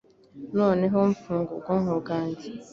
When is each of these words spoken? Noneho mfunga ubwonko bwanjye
Noneho 0.57 0.97
mfunga 1.11 1.49
ubwonko 1.55 1.93
bwanjye 2.01 2.47